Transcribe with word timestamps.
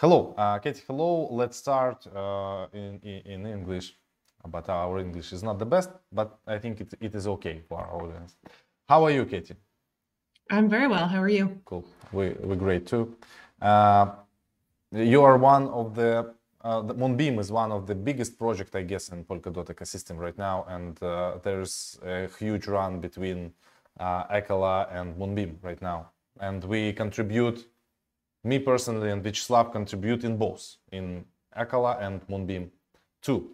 Hello, 0.00 0.32
uh, 0.38 0.60
Katie. 0.60 0.84
Hello. 0.86 1.26
Let's 1.32 1.56
start 1.56 2.06
uh, 2.14 2.68
in, 2.72 3.00
in, 3.02 3.20
in 3.32 3.46
English, 3.46 3.96
but 4.46 4.68
our 4.68 5.00
English 5.00 5.32
is 5.32 5.42
not 5.42 5.58
the 5.58 5.66
best, 5.66 5.90
but 6.12 6.38
I 6.46 6.56
think 6.56 6.80
it, 6.80 6.94
it 7.00 7.16
is 7.16 7.26
okay 7.26 7.62
for 7.68 7.80
our 7.80 8.04
audience. 8.04 8.36
How 8.88 9.02
are 9.02 9.10
you, 9.10 9.24
Katie? 9.24 9.56
I'm 10.52 10.68
very 10.68 10.86
well. 10.86 11.08
How 11.08 11.20
are 11.20 11.28
you? 11.28 11.60
Cool. 11.64 11.84
We 12.12 12.36
we're 12.38 12.54
great 12.54 12.86
too. 12.86 13.16
Uh, 13.60 14.12
you 14.92 15.20
are 15.24 15.36
one 15.36 15.66
of 15.70 15.96
the 15.96 16.32
uh, 16.62 16.80
the 16.82 16.94
Moonbeam 16.94 17.40
is 17.40 17.50
one 17.50 17.72
of 17.72 17.88
the 17.88 17.96
biggest 17.96 18.38
project, 18.38 18.76
I 18.76 18.82
guess, 18.82 19.08
in 19.08 19.24
Polkadot 19.24 19.66
ecosystem 19.66 20.16
right 20.16 20.38
now, 20.38 20.64
and 20.68 21.02
uh, 21.02 21.38
there's 21.42 21.98
a 22.04 22.28
huge 22.38 22.68
run 22.68 23.00
between 23.00 23.52
uh, 23.98 24.28
Acala 24.28 24.86
and 24.94 25.18
Moonbeam 25.18 25.58
right 25.60 25.82
now, 25.82 26.12
and 26.38 26.62
we 26.62 26.92
contribute. 26.92 27.66
Me 28.44 28.58
personally 28.58 29.10
and 29.10 29.22
Vyacheslav 29.22 29.72
contribute 29.72 30.24
in 30.24 30.36
both, 30.36 30.76
in 30.92 31.24
Acala 31.56 32.00
and 32.00 32.20
Moonbeam 32.28 32.70
too, 33.20 33.50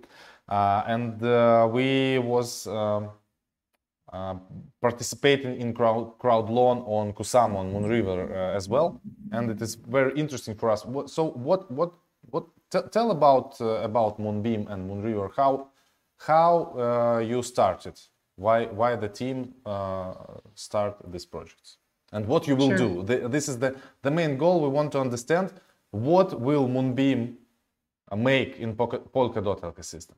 uh, 0.49 0.83
and 0.87 1.23
uh, 1.23 1.69
we 1.71 2.19
was. 2.19 2.67
Um, 2.67 3.11
uh, 4.15 4.37
participating 4.81 5.61
in 5.61 5.75
crowd, 5.75 6.17
crowd 6.21 6.49
loan 6.49 6.79
on 6.87 7.13
Kusama 7.13 7.57
on 7.57 7.73
Moonriver 7.73 8.31
uh, 8.31 8.57
as 8.57 8.69
well, 8.69 9.01
and 9.33 9.51
it 9.51 9.61
is 9.61 9.75
very 9.75 10.17
interesting 10.17 10.55
for 10.55 10.71
us. 10.71 10.87
So 11.07 11.31
what 11.31 11.69
what 11.73 11.95
what 12.31 12.45
tell 12.93 13.11
about 13.11 13.61
uh, 13.61 13.83
about 13.83 14.21
Moonbeam 14.21 14.69
and 14.69 14.89
Moonriver 14.89 15.31
how 15.35 15.69
how 16.17 16.53
uh, 16.79 17.19
you 17.19 17.43
started 17.43 17.99
why 18.37 18.67
why 18.67 18.95
the 18.95 19.09
team 19.09 19.55
start 20.55 20.95
this 21.11 21.27
project 21.27 21.79
and 22.15 22.27
what 22.27 22.47
you 22.49 22.57
will 22.57 22.71
sure. 22.71 22.79
do 22.79 23.03
the, 23.03 23.29
this 23.29 23.49
is 23.49 23.59
the 23.59 23.77
the 24.03 24.11
main 24.11 24.39
goal 24.39 24.61
we 24.61 24.69
want 24.69 24.91
to 24.93 25.01
understand 25.01 25.53
what 25.91 26.41
will 26.41 26.67
Moonbeam 26.67 27.37
make 28.17 28.59
in 28.59 28.75
Polkadot 28.75 29.61
ecosystem 29.61 30.17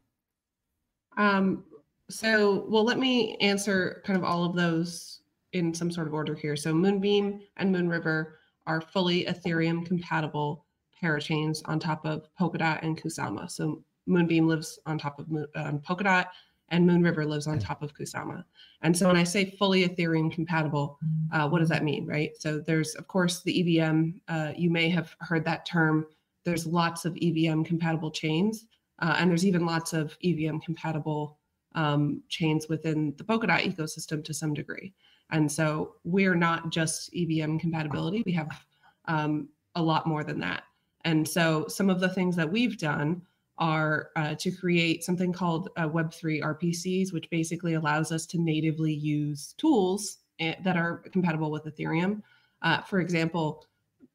um, 1.16 1.64
so 2.08 2.66
well 2.68 2.84
let 2.84 2.98
me 2.98 3.36
answer 3.40 4.02
kind 4.06 4.16
of 4.16 4.24
all 4.24 4.44
of 4.44 4.54
those 4.54 5.20
in 5.52 5.74
some 5.74 5.90
sort 5.90 6.06
of 6.06 6.14
order 6.14 6.34
here 6.34 6.56
so 6.56 6.72
Moonbeam 6.72 7.40
and 7.56 7.74
Moonriver 7.74 8.32
are 8.66 8.80
fully 8.80 9.24
ethereum 9.24 9.84
compatible 9.84 10.66
parachains 11.02 11.62
on 11.66 11.78
top 11.78 12.04
of 12.04 12.28
Polkadot 12.38 12.82
and 12.82 13.00
Kusama. 13.00 13.50
So 13.50 13.82
Moonbeam 14.06 14.46
lives 14.46 14.78
on 14.86 14.98
top 14.98 15.18
of 15.18 15.26
um, 15.54 15.80
Polkadot, 15.80 16.26
and 16.68 16.88
Moonriver 16.88 17.26
lives 17.26 17.46
on 17.46 17.58
top 17.58 17.82
of 17.82 17.94
Kusama. 17.94 18.44
And 18.82 18.96
so 18.96 19.06
when 19.06 19.16
I 19.16 19.24
say 19.24 19.44
fully 19.44 19.88
Ethereum 19.88 20.32
compatible, 20.32 20.98
uh, 21.32 21.48
what 21.48 21.60
does 21.60 21.68
that 21.68 21.84
mean, 21.84 22.06
right? 22.06 22.32
So 22.38 22.58
there's, 22.58 22.94
of 22.96 23.06
course, 23.06 23.42
the 23.42 23.78
EVM. 23.80 24.10
Uh, 24.28 24.52
you 24.56 24.70
may 24.70 24.88
have 24.88 25.14
heard 25.20 25.44
that 25.44 25.64
term. 25.64 26.06
There's 26.44 26.66
lots 26.66 27.04
of 27.04 27.16
EVM 27.20 27.62
compatible 27.62 28.10
chains, 28.10 28.66
uh, 29.00 29.16
and 29.18 29.30
there's 29.30 29.46
even 29.46 29.66
lots 29.66 29.92
of 29.92 30.16
EVM 30.24 30.58
compatible 30.58 31.38
um, 31.74 32.22
chains 32.28 32.68
within 32.68 33.14
the 33.16 33.24
Polkadot 33.24 33.62
ecosystem 33.62 34.24
to 34.24 34.34
some 34.34 34.54
degree. 34.54 34.92
And 35.30 35.50
so 35.50 35.94
we're 36.04 36.36
not 36.36 36.70
just 36.70 37.10
EVM 37.14 37.58
compatibility. 37.58 38.22
We 38.24 38.32
have 38.32 38.64
um, 39.06 39.48
a 39.74 39.82
lot 39.82 40.06
more 40.06 40.24
than 40.24 40.40
that. 40.40 40.64
And 41.04 41.26
so 41.26 41.66
some 41.68 41.90
of 41.90 42.00
the 42.00 42.08
things 42.08 42.34
that 42.36 42.50
we've 42.50 42.78
done 42.78 43.22
are 43.58 44.10
uh, 44.16 44.34
to 44.34 44.50
create 44.50 45.02
something 45.02 45.32
called 45.32 45.70
uh, 45.76 45.88
Web3 45.88 46.42
RPCs, 46.42 47.12
which 47.12 47.30
basically 47.30 47.74
allows 47.74 48.12
us 48.12 48.26
to 48.26 48.38
natively 48.38 48.92
use 48.92 49.54
tools 49.56 50.18
eh, 50.40 50.54
that 50.62 50.76
are 50.76 50.98
compatible 51.12 51.50
with 51.50 51.64
Ethereum. 51.64 52.22
Uh, 52.62 52.82
for 52.82 53.00
example, 53.00 53.64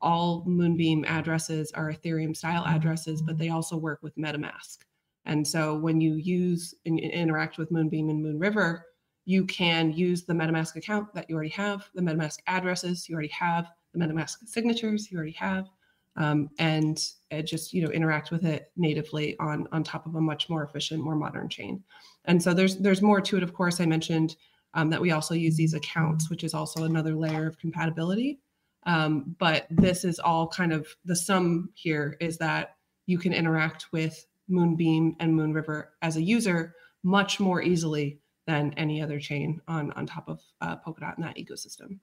all 0.01 0.43
Moonbeam 0.47 1.05
addresses 1.05 1.71
are 1.71 1.91
Ethereum 1.91 2.35
style 2.35 2.65
addresses, 2.65 3.21
but 3.21 3.37
they 3.37 3.49
also 3.49 3.77
work 3.77 3.99
with 4.01 4.15
MetaMask. 4.17 4.79
And 5.25 5.47
so 5.47 5.75
when 5.77 6.01
you 6.01 6.15
use 6.15 6.73
and 6.85 6.99
interact 6.99 7.57
with 7.57 7.71
Moonbeam 7.71 8.09
and 8.09 8.23
Moonriver, 8.23 8.81
you 9.25 9.45
can 9.45 9.91
use 9.91 10.23
the 10.23 10.33
MetaMask 10.33 10.75
account 10.75 11.13
that 11.13 11.29
you 11.29 11.35
already 11.35 11.51
have, 11.51 11.87
the 11.93 12.01
MetaMask 12.01 12.39
addresses 12.47 13.07
you 13.07 13.13
already 13.13 13.29
have, 13.29 13.67
the 13.93 13.99
MetaMask 13.99 14.37
signatures 14.45 15.11
you 15.11 15.17
already 15.17 15.33
have, 15.33 15.69
um, 16.17 16.49
and 16.59 17.03
uh, 17.31 17.41
just 17.41 17.73
you 17.73 17.81
know 17.81 17.91
interact 17.91 18.31
with 18.31 18.45
it 18.45 18.71
natively 18.75 19.37
on 19.39 19.67
on 19.71 19.83
top 19.83 20.05
of 20.05 20.15
a 20.15 20.21
much 20.21 20.49
more 20.49 20.63
efficient, 20.63 21.03
more 21.03 21.15
modern 21.15 21.49
chain. 21.49 21.83
And 22.25 22.41
so 22.41 22.53
there's 22.53 22.77
there's 22.77 23.01
more 23.01 23.21
to 23.21 23.37
it. 23.37 23.43
Of 23.43 23.53
course, 23.53 23.79
I 23.79 23.85
mentioned 23.85 24.35
um, 24.73 24.89
that 24.89 25.01
we 25.01 25.11
also 25.11 25.33
use 25.33 25.55
these 25.55 25.73
accounts, 25.73 26.29
which 26.29 26.43
is 26.43 26.53
also 26.53 26.83
another 26.83 27.15
layer 27.15 27.47
of 27.47 27.57
compatibility. 27.57 28.39
Um, 28.85 29.35
but 29.37 29.67
this 29.69 30.03
is 30.03 30.19
all 30.19 30.47
kind 30.47 30.73
of 30.73 30.87
the 31.05 31.15
sum 31.15 31.69
here 31.75 32.17
is 32.19 32.37
that 32.39 32.75
you 33.05 33.17
can 33.17 33.33
interact 33.33 33.87
with 33.91 34.25
Moonbeam 34.49 35.15
and 35.19 35.37
Moonriver 35.37 35.87
as 36.01 36.17
a 36.17 36.21
user 36.21 36.75
much 37.03 37.39
more 37.39 37.61
easily 37.61 38.19
than 38.47 38.73
any 38.75 39.01
other 39.01 39.19
chain 39.19 39.61
on 39.67 39.91
on 39.93 40.05
top 40.05 40.27
of 40.27 40.41
uh, 40.61 40.77
Polkadot 40.77 41.17
in 41.17 41.23
that 41.23 41.37
ecosystem. 41.37 41.99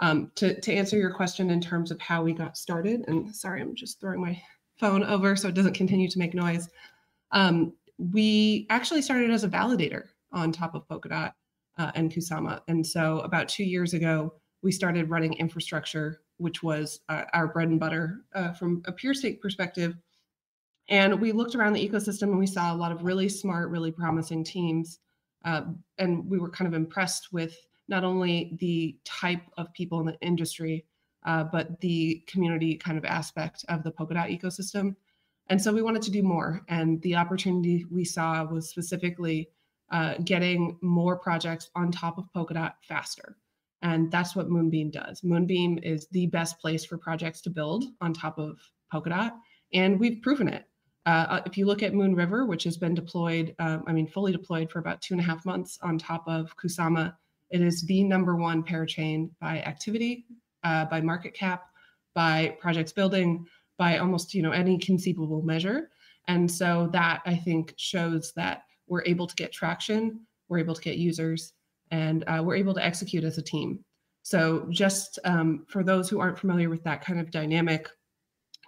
Um, 0.00 0.30
to, 0.36 0.60
to 0.60 0.72
answer 0.72 0.96
your 0.96 1.12
question 1.12 1.50
in 1.50 1.60
terms 1.60 1.90
of 1.90 2.00
how 2.00 2.22
we 2.22 2.32
got 2.32 2.56
started, 2.56 3.04
and 3.08 3.34
sorry, 3.34 3.60
I'm 3.60 3.74
just 3.74 4.00
throwing 4.00 4.20
my 4.20 4.40
phone 4.78 5.02
over 5.02 5.34
so 5.34 5.48
it 5.48 5.54
doesn't 5.54 5.74
continue 5.74 6.08
to 6.08 6.18
make 6.18 6.34
noise. 6.34 6.68
Um, 7.32 7.72
we 7.98 8.66
actually 8.70 9.02
started 9.02 9.30
as 9.30 9.44
a 9.44 9.48
validator 9.48 10.04
on 10.32 10.52
top 10.52 10.74
of 10.74 10.86
Polkadot 10.86 11.32
uh, 11.78 11.90
and 11.94 12.12
Kusama. 12.12 12.60
And 12.68 12.86
so 12.86 13.20
about 13.20 13.48
two 13.48 13.64
years 13.64 13.94
ago, 13.94 14.34
we 14.62 14.72
started 14.72 15.10
running 15.10 15.34
infrastructure, 15.34 16.20
which 16.36 16.62
was 16.62 17.00
uh, 17.08 17.24
our 17.32 17.48
bread 17.48 17.68
and 17.68 17.80
butter 17.80 18.24
uh, 18.34 18.52
from 18.52 18.82
a 18.86 18.92
PureStake 18.92 19.40
perspective. 19.40 19.96
And 20.88 21.20
we 21.20 21.32
looked 21.32 21.54
around 21.54 21.74
the 21.74 21.88
ecosystem 21.88 22.24
and 22.24 22.38
we 22.38 22.46
saw 22.46 22.72
a 22.72 22.76
lot 22.76 22.92
of 22.92 23.04
really 23.04 23.28
smart, 23.28 23.70
really 23.70 23.90
promising 23.90 24.44
teams. 24.44 25.00
Uh, 25.44 25.62
and 25.98 26.28
we 26.28 26.38
were 26.38 26.50
kind 26.50 26.66
of 26.66 26.74
impressed 26.74 27.32
with 27.32 27.56
not 27.88 28.04
only 28.04 28.56
the 28.60 28.96
type 29.04 29.42
of 29.56 29.72
people 29.72 30.00
in 30.00 30.06
the 30.06 30.20
industry, 30.20 30.84
uh, 31.26 31.44
but 31.44 31.80
the 31.80 32.22
community 32.26 32.76
kind 32.76 32.98
of 32.98 33.04
aspect 33.04 33.64
of 33.68 33.82
the 33.82 33.90
Polkadot 33.90 34.38
ecosystem. 34.38 34.94
And 35.48 35.60
so 35.60 35.72
we 35.72 35.82
wanted 35.82 36.02
to 36.02 36.10
do 36.10 36.22
more. 36.22 36.62
And 36.68 37.00
the 37.02 37.16
opportunity 37.16 37.86
we 37.90 38.04
saw 38.04 38.44
was 38.44 38.68
specifically 38.68 39.48
uh, 39.90 40.14
getting 40.24 40.78
more 40.82 41.16
projects 41.16 41.70
on 41.74 41.90
top 41.90 42.18
of 42.18 42.28
Polkadot 42.34 42.72
faster. 42.82 43.36
And 43.80 44.10
that's 44.10 44.36
what 44.36 44.50
Moonbeam 44.50 44.90
does. 44.90 45.22
Moonbeam 45.22 45.78
is 45.82 46.08
the 46.08 46.26
best 46.26 46.58
place 46.58 46.84
for 46.84 46.98
projects 46.98 47.40
to 47.42 47.50
build 47.50 47.84
on 48.00 48.12
top 48.12 48.38
of 48.38 48.58
Polkadot. 48.92 49.32
And 49.72 49.98
we've 49.98 50.20
proven 50.22 50.48
it. 50.48 50.64
Uh, 51.06 51.26
uh 51.28 51.42
if 51.46 51.56
you 51.56 51.64
look 51.64 51.82
at 51.82 51.92
Moonriver, 51.92 52.46
which 52.46 52.64
has 52.64 52.76
been 52.76 52.94
deployed, 52.94 53.54
um, 53.58 53.84
I 53.86 53.92
mean, 53.92 54.06
fully 54.06 54.32
deployed 54.32 54.70
for 54.70 54.78
about 54.80 55.00
two 55.00 55.14
and 55.14 55.20
a 55.20 55.24
half 55.24 55.46
months 55.46 55.78
on 55.82 55.96
top 55.96 56.24
of 56.26 56.54
Kusama 56.56 57.14
it 57.50 57.60
is 57.60 57.82
the 57.82 58.04
number 58.04 58.36
one 58.36 58.62
parachain 58.62 59.30
by 59.40 59.60
activity, 59.62 60.26
uh, 60.64 60.84
by 60.86 61.00
market 61.00 61.34
cap, 61.34 61.64
by 62.14 62.56
projects 62.60 62.92
building, 62.92 63.46
by 63.78 63.98
almost 63.98 64.34
you 64.34 64.42
know 64.42 64.52
any 64.52 64.78
conceivable 64.78 65.42
measure. 65.42 65.90
And 66.26 66.50
so 66.50 66.90
that 66.92 67.22
I 67.24 67.36
think 67.36 67.74
shows 67.76 68.32
that 68.36 68.64
we're 68.86 69.04
able 69.04 69.26
to 69.26 69.34
get 69.34 69.52
traction, 69.52 70.26
we're 70.48 70.58
able 70.58 70.74
to 70.74 70.82
get 70.82 70.98
users, 70.98 71.54
and 71.90 72.24
uh, 72.26 72.42
we're 72.44 72.56
able 72.56 72.74
to 72.74 72.84
execute 72.84 73.24
as 73.24 73.38
a 73.38 73.42
team. 73.42 73.84
So 74.22 74.66
just 74.68 75.18
um, 75.24 75.64
for 75.68 75.82
those 75.82 76.10
who 76.10 76.20
aren't 76.20 76.38
familiar 76.38 76.68
with 76.68 76.84
that 76.84 77.02
kind 77.02 77.18
of 77.18 77.30
dynamic, 77.30 77.88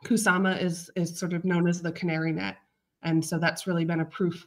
Kusama 0.06 0.60
is 0.62 0.90
is 0.96 1.18
sort 1.18 1.34
of 1.34 1.44
known 1.44 1.68
as 1.68 1.82
the 1.82 1.92
canary 1.92 2.32
net, 2.32 2.56
and 3.02 3.22
so 3.22 3.38
that's 3.38 3.66
really 3.66 3.84
been 3.84 4.00
a 4.00 4.06
proof 4.06 4.46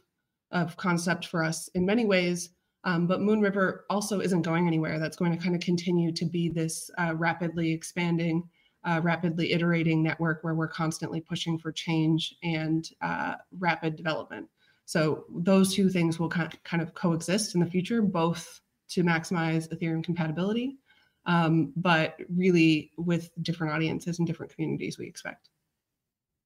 of 0.50 0.76
concept 0.76 1.26
for 1.26 1.44
us 1.44 1.68
in 1.74 1.86
many 1.86 2.04
ways 2.04 2.50
um, 2.84 3.06
but 3.06 3.20
Moonriver 3.20 3.80
also 3.88 4.20
isn't 4.20 4.42
going 4.42 4.66
anywhere. 4.66 4.98
That's 4.98 5.16
going 5.16 5.32
to 5.32 5.42
kind 5.42 5.54
of 5.54 5.60
continue 5.62 6.12
to 6.12 6.24
be 6.26 6.50
this 6.50 6.90
uh, 6.98 7.14
rapidly 7.16 7.72
expanding, 7.72 8.48
uh, 8.84 9.00
rapidly 9.02 9.52
iterating 9.52 10.02
network 10.02 10.44
where 10.44 10.54
we're 10.54 10.68
constantly 10.68 11.20
pushing 11.20 11.58
for 11.58 11.72
change 11.72 12.34
and 12.42 12.88
uh, 13.00 13.34
rapid 13.58 13.96
development. 13.96 14.48
So 14.84 15.24
those 15.34 15.74
two 15.74 15.88
things 15.88 16.18
will 16.18 16.28
kind 16.28 16.82
of 16.82 16.92
coexist 16.92 17.54
in 17.54 17.60
the 17.60 17.66
future, 17.66 18.02
both 18.02 18.60
to 18.90 19.02
maximize 19.02 19.66
Ethereum 19.72 20.04
compatibility, 20.04 20.76
um, 21.24 21.72
but 21.76 22.20
really 22.28 22.90
with 22.98 23.30
different 23.42 23.72
audiences 23.72 24.18
and 24.18 24.28
different 24.28 24.54
communities 24.54 24.98
we 24.98 25.06
expect. 25.06 25.48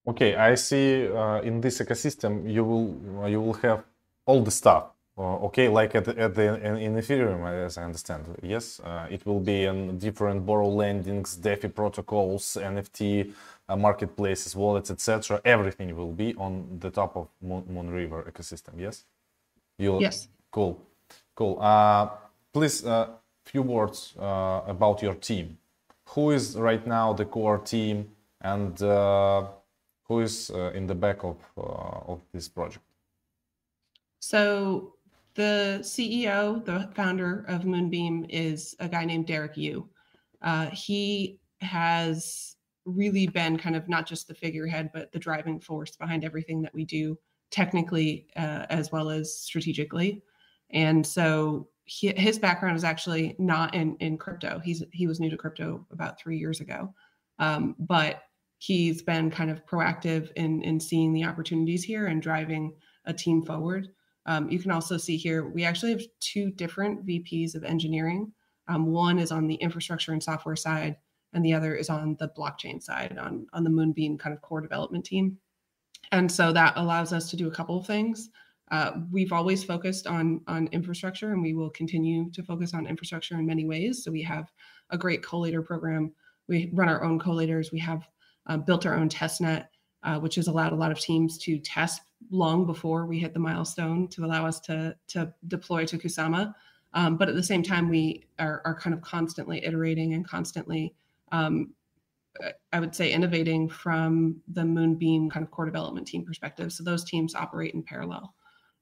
Okay, 0.06 0.36
I 0.36 0.54
see. 0.54 1.08
Uh, 1.08 1.40
in 1.40 1.60
this 1.60 1.80
ecosystem, 1.80 2.50
you 2.50 2.64
will 2.64 3.28
you 3.28 3.40
will 3.40 3.54
have 3.54 3.84
all 4.24 4.40
the 4.40 4.52
stuff 4.52 4.92
okay, 5.18 5.68
like 5.68 5.94
at, 5.94 6.08
at 6.08 6.34
the 6.34 6.54
in, 6.64 6.94
Ethereum, 6.94 7.46
as 7.66 7.76
I 7.78 7.84
understand, 7.84 8.24
yes, 8.42 8.80
uh, 8.80 9.06
it 9.10 9.26
will 9.26 9.40
be 9.40 9.64
in 9.64 9.98
different 9.98 10.46
borrow 10.46 10.68
lendings, 10.68 11.36
DeFi 11.36 11.68
protocols, 11.68 12.56
NFT 12.60 13.32
uh, 13.68 13.76
marketplaces, 13.76 14.54
wallets, 14.54 14.90
etc. 14.90 15.40
Everything 15.44 15.96
will 15.96 16.12
be 16.12 16.34
on 16.36 16.78
the 16.80 16.90
top 16.90 17.16
of 17.16 17.28
Moon, 17.42 17.90
River 17.90 18.30
ecosystem. 18.30 18.74
Yes. 18.78 19.04
You'll, 19.78 20.00
yes. 20.00 20.28
Cool, 20.50 20.80
cool. 21.34 21.60
Uh, 21.60 22.08
please, 22.52 22.84
a 22.84 22.90
uh, 22.90 23.08
few 23.44 23.62
words 23.62 24.14
uh, 24.18 24.62
about 24.66 25.02
your 25.02 25.14
team. 25.14 25.58
Who 26.14 26.30
is 26.30 26.56
right 26.56 26.84
now 26.86 27.12
the 27.12 27.24
core 27.24 27.58
team, 27.58 28.08
and 28.40 28.80
who 30.08 30.20
is 30.20 30.50
uh, 30.50 30.72
in 30.74 30.86
the 30.86 30.94
back 30.94 31.22
of 31.22 31.36
uh, 31.56 32.12
of 32.12 32.20
this 32.32 32.48
project? 32.48 32.84
So 34.20 34.94
the 35.38 35.78
CEO, 35.82 36.64
the 36.64 36.90
founder 36.96 37.44
of 37.46 37.64
Moonbeam, 37.64 38.26
is 38.28 38.74
a 38.80 38.88
guy 38.88 39.04
named 39.04 39.28
Derek 39.28 39.56
Yuan. 39.56 39.88
Uh, 40.42 40.66
he 40.70 41.38
has 41.60 42.56
really 42.84 43.28
been 43.28 43.56
kind 43.56 43.76
of 43.76 43.88
not 43.88 44.04
just 44.04 44.26
the 44.26 44.34
figurehead, 44.34 44.90
but 44.92 45.12
the 45.12 45.18
driving 45.18 45.60
force 45.60 45.94
behind 45.94 46.24
everything 46.24 46.60
that 46.62 46.74
we 46.74 46.84
do, 46.84 47.16
technically 47.52 48.26
uh, 48.36 48.66
as 48.68 48.90
well 48.90 49.10
as 49.10 49.32
strategically. 49.32 50.24
And 50.70 51.06
so 51.06 51.68
he, 51.84 52.08
his 52.08 52.40
background 52.40 52.76
is 52.76 52.82
actually 52.82 53.36
not 53.38 53.76
in 53.76 53.96
in 54.00 54.18
crypto. 54.18 54.60
He's 54.64 54.82
he 54.92 55.06
was 55.06 55.20
new 55.20 55.30
to 55.30 55.36
crypto 55.36 55.86
about 55.92 56.18
three 56.18 56.36
years 56.36 56.60
ago, 56.60 56.92
um, 57.38 57.76
but 57.78 58.24
he's 58.58 59.02
been 59.02 59.30
kind 59.30 59.52
of 59.52 59.64
proactive 59.66 60.32
in 60.32 60.62
in 60.62 60.80
seeing 60.80 61.12
the 61.12 61.24
opportunities 61.24 61.84
here 61.84 62.08
and 62.08 62.20
driving 62.20 62.74
a 63.04 63.14
team 63.14 63.44
forward. 63.44 63.88
Um, 64.28 64.50
you 64.50 64.58
can 64.58 64.70
also 64.70 64.98
see 64.98 65.16
here 65.16 65.48
we 65.48 65.64
actually 65.64 65.92
have 65.92 66.02
two 66.20 66.50
different 66.50 67.06
VPs 67.06 67.54
of 67.54 67.64
engineering. 67.64 68.30
Um, 68.68 68.92
one 68.92 69.18
is 69.18 69.32
on 69.32 69.46
the 69.46 69.54
infrastructure 69.54 70.12
and 70.12 70.22
software 70.22 70.54
side, 70.54 70.96
and 71.32 71.42
the 71.42 71.54
other 71.54 71.74
is 71.74 71.88
on 71.88 72.14
the 72.20 72.30
blockchain 72.38 72.80
side, 72.82 73.16
on 73.18 73.46
on 73.54 73.64
the 73.64 73.70
Moonbeam 73.70 74.18
kind 74.18 74.34
of 74.34 74.42
core 74.42 74.60
development 74.60 75.06
team. 75.06 75.38
And 76.12 76.30
so 76.30 76.52
that 76.52 76.74
allows 76.76 77.14
us 77.14 77.30
to 77.30 77.36
do 77.36 77.48
a 77.48 77.50
couple 77.50 77.78
of 77.78 77.86
things. 77.86 78.28
Uh, 78.70 78.92
we've 79.10 79.32
always 79.32 79.64
focused 79.64 80.06
on 80.06 80.42
on 80.46 80.68
infrastructure, 80.72 81.32
and 81.32 81.42
we 81.42 81.54
will 81.54 81.70
continue 81.70 82.30
to 82.32 82.42
focus 82.42 82.74
on 82.74 82.86
infrastructure 82.86 83.34
in 83.38 83.46
many 83.46 83.64
ways. 83.64 84.04
So 84.04 84.10
we 84.10 84.22
have 84.24 84.52
a 84.90 84.98
great 84.98 85.22
collator 85.22 85.64
program. 85.64 86.12
We 86.48 86.70
run 86.74 86.90
our 86.90 87.02
own 87.02 87.18
collators. 87.18 87.72
We 87.72 87.78
have 87.78 88.06
uh, 88.46 88.58
built 88.58 88.84
our 88.84 88.94
own 88.94 89.08
test 89.08 89.40
net, 89.40 89.70
uh, 90.02 90.18
which 90.18 90.34
has 90.34 90.48
allowed 90.48 90.74
a 90.74 90.76
lot 90.76 90.92
of 90.92 91.00
teams 91.00 91.38
to 91.38 91.58
test 91.60 92.02
long 92.30 92.66
before 92.66 93.06
we 93.06 93.18
hit 93.18 93.32
the 93.32 93.40
milestone 93.40 94.08
to 94.08 94.24
allow 94.24 94.46
us 94.46 94.60
to 94.60 94.96
to 95.08 95.32
deploy 95.46 95.84
to 95.86 95.98
Kusama. 95.98 96.54
Um, 96.94 97.16
but 97.16 97.28
at 97.28 97.34
the 97.34 97.42
same 97.42 97.62
time, 97.62 97.88
we 97.90 98.24
are, 98.38 98.62
are 98.64 98.74
kind 98.74 98.94
of 98.94 99.02
constantly 99.02 99.62
iterating 99.62 100.14
and 100.14 100.26
constantly 100.26 100.94
um, 101.32 101.74
I 102.72 102.80
would 102.80 102.94
say 102.94 103.12
innovating 103.12 103.68
from 103.68 104.40
the 104.48 104.64
Moonbeam 104.64 105.30
kind 105.30 105.44
of 105.44 105.50
core 105.50 105.66
development 105.66 106.06
team 106.06 106.24
perspective. 106.24 106.72
So 106.72 106.84
those 106.84 107.04
teams 107.04 107.34
operate 107.34 107.74
in 107.74 107.82
parallel. 107.82 108.34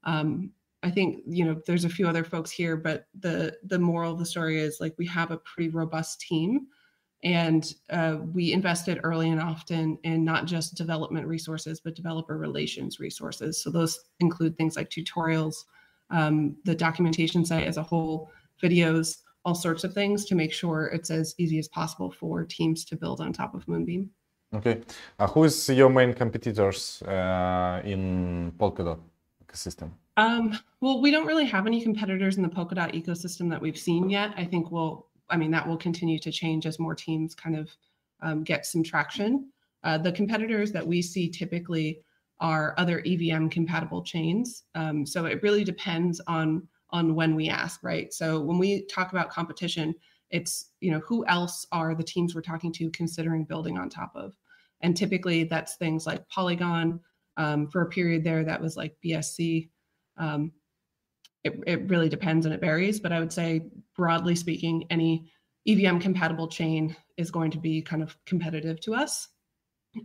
Um, 0.03 0.51
I 0.83 0.91
think 0.91 1.23
you 1.25 1.43
know 1.43 1.59
there's 1.65 1.85
a 1.85 1.89
few 1.89 2.07
other 2.07 2.23
folks 2.23 2.51
here, 2.51 2.77
but 2.77 3.07
the 3.19 3.57
the 3.63 3.79
moral 3.79 4.13
of 4.13 4.19
the 4.19 4.25
story 4.25 4.59
is 4.59 4.77
like 4.79 4.93
we 4.97 5.07
have 5.07 5.31
a 5.31 5.37
pretty 5.37 5.69
robust 5.69 6.21
team, 6.21 6.67
and 7.23 7.73
uh, 7.89 8.17
we 8.33 8.53
invested 8.53 8.99
early 9.03 9.29
and 9.31 9.41
often 9.41 9.97
in 10.03 10.23
not 10.23 10.45
just 10.45 10.75
development 10.75 11.25
resources 11.25 11.79
but 11.79 11.95
developer 11.95 12.37
relations 12.37 12.99
resources. 12.99 13.61
So 13.61 13.69
those 13.69 13.99
include 14.19 14.55
things 14.55 14.75
like 14.75 14.89
tutorials, 14.89 15.55
um, 16.09 16.55
the 16.63 16.75
documentation 16.75 17.45
site 17.45 17.67
as 17.67 17.77
a 17.77 17.83
whole, 17.83 18.31
videos, 18.61 19.17
all 19.45 19.55
sorts 19.55 19.83
of 19.83 19.93
things 19.93 20.25
to 20.25 20.35
make 20.35 20.53
sure 20.53 20.87
it's 20.87 21.09
as 21.09 21.33
easy 21.37 21.57
as 21.59 21.67
possible 21.67 22.11
for 22.11 22.45
teams 22.45 22.85
to 22.85 22.95
build 22.95 23.21
on 23.21 23.33
top 23.33 23.55
of 23.55 23.67
Moonbeam. 23.67 24.09
Okay, 24.53 24.81
uh, 25.19 25.27
who 25.27 25.43
is 25.43 25.69
your 25.69 25.89
main 25.89 26.13
competitors 26.13 27.01
uh, 27.03 27.81
in 27.83 28.53
Polkadot? 28.57 28.99
ecosystem? 29.47 29.91
Um, 30.17 30.57
well, 30.81 31.01
we 31.01 31.11
don't 31.11 31.25
really 31.25 31.45
have 31.45 31.67
any 31.67 31.81
competitors 31.81 32.37
in 32.37 32.43
the 32.43 32.49
Polkadot 32.49 32.93
ecosystem 32.93 33.49
that 33.49 33.61
we've 33.61 33.77
seen 33.77 34.09
yet. 34.09 34.33
I 34.37 34.45
think 34.45 34.71
we'll, 34.71 35.07
I 35.29 35.37
mean, 35.37 35.51
that 35.51 35.67
will 35.67 35.77
continue 35.77 36.19
to 36.19 36.31
change 36.31 36.65
as 36.65 36.79
more 36.79 36.95
teams 36.95 37.35
kind 37.35 37.55
of 37.55 37.69
um, 38.21 38.43
get 38.43 38.65
some 38.65 38.83
traction. 38.83 39.49
Uh, 39.83 39.97
the 39.97 40.11
competitors 40.11 40.71
that 40.71 40.85
we 40.85 41.01
see 41.01 41.29
typically 41.29 42.01
are 42.39 42.75
other 42.77 43.03
EVM 43.05 43.47
compatible 43.47 44.03
chains. 44.03 44.63
Um, 44.75 45.05
so 45.05 45.25
it 45.25 45.41
really 45.43 45.63
depends 45.63 46.21
on 46.27 46.67
on 46.91 47.15
when 47.15 47.35
we 47.35 47.49
ask, 47.49 47.83
right? 47.83 48.13
So 48.13 48.39
when 48.39 48.57
we 48.57 48.85
talk 48.85 49.11
about 49.11 49.29
competition, 49.29 49.93
it's 50.29 50.71
you 50.79 50.91
know 50.91 50.99
who 50.99 51.25
else 51.25 51.65
are 51.71 51.95
the 51.95 52.03
teams 52.03 52.33
we're 52.33 52.41
talking 52.41 52.71
to 52.73 52.89
considering 52.91 53.43
building 53.43 53.77
on 53.77 53.89
top 53.89 54.11
of, 54.15 54.35
and 54.81 54.95
typically 54.95 55.43
that's 55.43 55.75
things 55.75 56.05
like 56.05 56.27
Polygon, 56.29 56.99
um, 57.37 57.67
for 57.67 57.81
a 57.81 57.89
period 57.89 58.23
there, 58.23 58.43
that 58.43 58.61
was 58.61 58.75
like 58.77 58.95
BSC. 59.03 59.69
Um, 60.17 60.51
it, 61.43 61.59
it 61.65 61.89
really 61.89 62.09
depends 62.09 62.45
and 62.45 62.53
it 62.53 62.61
varies, 62.61 62.99
but 62.99 63.11
I 63.11 63.19
would 63.19 63.33
say 63.33 63.69
broadly 63.95 64.35
speaking, 64.35 64.85
any 64.89 65.31
EVM 65.67 65.99
compatible 65.99 66.47
chain 66.47 66.95
is 67.17 67.31
going 67.31 67.51
to 67.51 67.57
be 67.57 67.81
kind 67.81 68.01
of 68.01 68.15
competitive 68.25 68.79
to 68.81 68.95
us. 68.95 69.29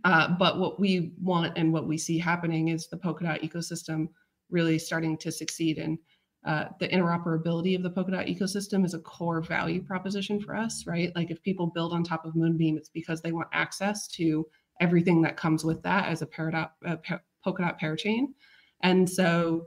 Uh, 0.04 0.28
but 0.38 0.58
what 0.58 0.80
we 0.80 1.12
want 1.20 1.56
and 1.56 1.72
what 1.72 1.86
we 1.86 1.98
see 1.98 2.18
happening 2.18 2.68
is 2.68 2.88
the 2.88 2.96
Polkadot 2.96 3.42
ecosystem 3.42 4.08
really 4.50 4.78
starting 4.78 5.16
to 5.18 5.30
succeed. 5.30 5.78
And 5.78 5.98
uh, 6.44 6.66
the 6.80 6.88
interoperability 6.88 7.76
of 7.76 7.82
the 7.82 7.90
Polkadot 7.90 8.28
ecosystem 8.28 8.84
is 8.84 8.94
a 8.94 8.98
core 8.98 9.40
value 9.40 9.82
proposition 9.82 10.40
for 10.40 10.56
us, 10.56 10.86
right? 10.86 11.14
Like 11.14 11.30
if 11.30 11.42
people 11.42 11.68
build 11.68 11.92
on 11.92 12.02
top 12.02 12.24
of 12.24 12.34
Moonbeam, 12.34 12.76
it's 12.76 12.88
because 12.88 13.20
they 13.20 13.32
want 13.32 13.48
access 13.52 14.08
to 14.08 14.46
everything 14.80 15.22
that 15.22 15.36
comes 15.36 15.64
with 15.64 15.82
that 15.82 16.08
as 16.08 16.22
a 16.22 16.26
Polkadot, 16.26 16.70
uh, 16.86 16.96
Polkadot 17.46 17.78
parachain. 17.78 18.26
And 18.82 19.08
so 19.08 19.66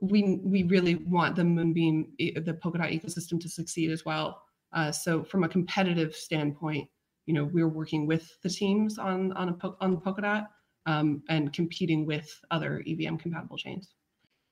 we 0.00 0.40
we 0.44 0.62
really 0.64 0.96
want 0.96 1.36
the 1.36 1.44
Moonbeam, 1.44 2.08
the 2.18 2.58
Polkadot 2.62 2.92
ecosystem 2.92 3.40
to 3.40 3.48
succeed 3.48 3.90
as 3.90 4.04
well. 4.04 4.42
Uh, 4.72 4.92
so 4.92 5.24
from 5.24 5.44
a 5.44 5.48
competitive 5.48 6.14
standpoint, 6.14 6.88
you 7.26 7.34
know, 7.34 7.44
we're 7.44 7.68
working 7.68 8.06
with 8.06 8.40
the 8.42 8.48
teams 8.48 8.98
on 8.98 9.32
on 9.32 9.48
a 9.48 9.68
on 9.80 9.96
Polkadot 9.98 10.46
um, 10.86 11.22
and 11.28 11.52
competing 11.52 12.06
with 12.06 12.28
other 12.50 12.82
EVM 12.86 13.16
compatible 13.16 13.56
chains. 13.56 13.94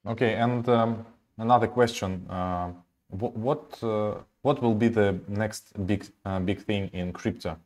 Okay, 0.06 0.34
and 0.34 0.68
um, 0.68 1.06
another 1.38 1.66
question: 1.66 2.26
uh, 2.28 2.72
what 3.08 3.36
what, 3.36 3.82
uh, 3.82 4.14
what 4.42 4.62
will 4.62 4.74
be 4.74 4.88
the 4.88 5.18
next 5.28 5.72
big 5.86 6.06
uh, 6.24 6.40
big 6.40 6.60
thing 6.60 6.88
in 6.92 7.12
crypto? 7.12 7.56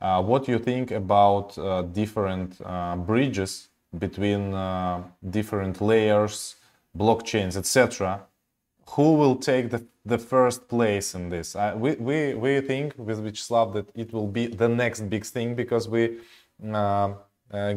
Uh, 0.00 0.22
what 0.22 0.44
do 0.44 0.52
you 0.52 0.58
think 0.58 0.90
about 0.92 1.56
uh, 1.58 1.82
different 1.82 2.58
bridges 3.06 3.68
between 3.98 4.52
different 5.30 5.80
layers, 5.80 6.56
blockchains, 6.96 7.56
etc. 7.56 8.26
Who 8.90 9.14
will 9.14 9.36
take 9.36 9.70
the, 9.70 9.86
the 10.04 10.18
first 10.18 10.68
place 10.68 11.14
in 11.14 11.28
this? 11.28 11.54
Uh, 11.54 11.74
we, 11.76 11.92
we, 11.96 12.34
we 12.34 12.60
think 12.60 12.94
with 12.96 13.22
Vyacheslav 13.22 13.72
that 13.74 13.90
it 13.94 14.12
will 14.12 14.26
be 14.26 14.46
the 14.46 14.68
next 14.68 15.08
big 15.08 15.24
thing 15.24 15.54
because 15.54 15.88
we 15.88 16.18
uh, 16.72 17.12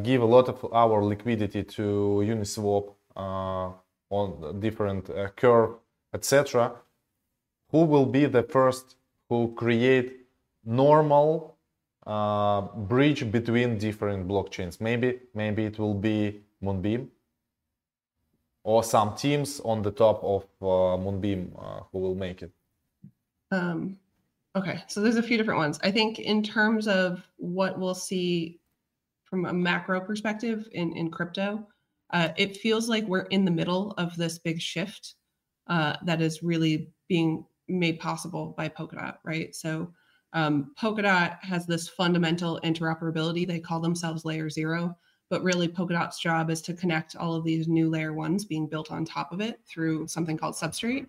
give 0.03 0.21
a 0.21 0.25
lot 0.25 0.49
of 0.49 0.65
our 0.73 1.03
liquidity 1.03 1.63
to 1.63 2.23
Uniswap 2.25 2.93
on 3.15 4.59
different 4.59 5.09
curve, 5.35 5.75
etc. 6.13 6.71
Who 7.71 7.85
will 7.85 8.05
be 8.05 8.25
the 8.25 8.43
first 8.43 8.95
who 9.29 9.53
create 9.55 10.27
normal 10.65 11.57
uh, 12.05 12.61
bridge 12.61 13.31
between 13.31 13.77
different 13.77 14.27
blockchains. 14.27 14.79
Maybe 14.81 15.19
maybe 15.33 15.65
it 15.65 15.79
will 15.79 15.93
be 15.93 16.41
Moonbeam 16.61 17.09
or 18.63 18.83
some 18.83 19.15
teams 19.15 19.59
on 19.61 19.81
the 19.81 19.91
top 19.91 20.23
of 20.23 20.43
uh, 20.61 20.97
Moonbeam 20.97 21.53
uh, 21.59 21.81
who 21.91 21.99
will 21.99 22.15
make 22.15 22.41
it. 22.41 22.51
Um, 23.51 23.97
okay, 24.55 24.83
so 24.87 25.01
there's 25.01 25.17
a 25.17 25.23
few 25.23 25.37
different 25.37 25.59
ones. 25.59 25.79
I 25.83 25.91
think 25.91 26.19
in 26.19 26.41
terms 26.41 26.87
of 26.87 27.21
what 27.37 27.77
we'll 27.77 27.95
see 27.95 28.59
from 29.25 29.45
a 29.45 29.53
macro 29.53 29.99
perspective 29.99 30.67
in 30.71 30.95
in 30.95 31.11
crypto, 31.11 31.67
uh, 32.11 32.29
it 32.37 32.57
feels 32.57 32.87
like 32.87 33.05
we're 33.05 33.27
in 33.31 33.45
the 33.45 33.51
middle 33.51 33.91
of 33.97 34.15
this 34.15 34.37
big 34.39 34.61
shift 34.61 35.15
uh, 35.67 35.95
that 36.03 36.21
is 36.21 36.43
really 36.43 36.91
being 37.09 37.45
made 37.67 37.99
possible 37.99 38.53
by 38.57 38.69
Polkadot, 38.69 39.17
right? 39.23 39.55
So 39.55 39.91
um, 40.33 40.73
Polkadot 40.79 41.37
has 41.43 41.65
this 41.65 41.87
fundamental 41.87 42.59
interoperability. 42.63 43.47
They 43.47 43.59
call 43.59 43.79
themselves 43.79 44.25
layer 44.25 44.49
zero, 44.49 44.97
but 45.33 45.41
really 45.41 45.67
Polkadot's 45.67 46.19
job 46.19 46.51
is 46.51 46.61
to 46.61 46.75
connect 46.75 47.15
all 47.15 47.33
of 47.33 47.43
these 47.43 47.67
new 47.67 47.89
layer 47.89 48.13
ones 48.13 48.45
being 48.45 48.67
built 48.67 48.91
on 48.91 49.03
top 49.03 49.31
of 49.31 49.41
it 49.41 49.59
through 49.65 50.07
something 50.07 50.37
called 50.37 50.53
Substrate. 50.53 51.07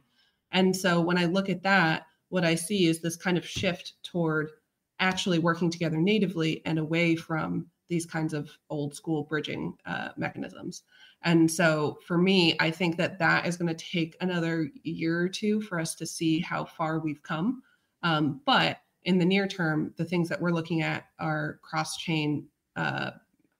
And 0.50 0.74
so 0.74 0.98
when 0.98 1.18
I 1.18 1.26
look 1.26 1.50
at 1.50 1.62
that, 1.64 2.06
what 2.30 2.42
I 2.42 2.54
see 2.54 2.86
is 2.86 3.02
this 3.02 3.16
kind 3.16 3.36
of 3.36 3.46
shift 3.46 4.02
toward 4.02 4.52
actually 4.98 5.40
working 5.40 5.68
together 5.68 5.98
natively 5.98 6.62
and 6.64 6.78
away 6.78 7.16
from 7.16 7.66
these 7.90 8.06
kinds 8.06 8.32
of 8.32 8.50
old 8.70 8.94
school 8.94 9.24
bridging 9.24 9.76
uh, 9.84 10.08
mechanisms. 10.16 10.84
And 11.20 11.50
so 11.50 11.98
for 12.06 12.16
me, 12.16 12.56
I 12.60 12.70
think 12.70 12.96
that 12.96 13.18
that 13.18 13.46
is 13.46 13.58
going 13.58 13.76
to 13.76 13.84
take 13.84 14.16
another 14.22 14.70
year 14.84 15.20
or 15.20 15.28
two 15.28 15.60
for 15.60 15.78
us 15.78 15.94
to 15.96 16.06
see 16.06 16.40
how 16.40 16.64
far 16.64 16.98
we've 16.98 17.22
come. 17.22 17.62
Um, 18.02 18.40
but 18.46 18.78
in 19.02 19.18
the 19.18 19.26
near 19.26 19.46
term, 19.46 19.92
the 19.98 20.04
things 20.06 20.30
that 20.30 20.40
we're 20.40 20.48
looking 20.48 20.80
at 20.80 21.08
are 21.18 21.58
cross 21.60 21.98
chain. 21.98 22.46
Uh, 22.74 23.10